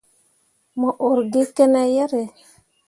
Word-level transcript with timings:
Mo 0.79 0.89
ur 1.07 1.17
gi 1.31 1.43
kene 1.55 1.81
yerre? 1.95 2.23